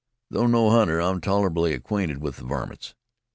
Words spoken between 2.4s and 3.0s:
varmints.